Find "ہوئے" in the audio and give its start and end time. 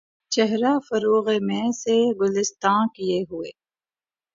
3.29-3.51